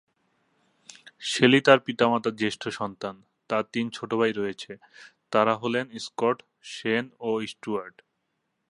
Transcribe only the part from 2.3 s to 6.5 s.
জ্যেষ্ঠ সন্তান, তার তিন ছোট ভাই রয়েছে, তারা হলেন স্কট,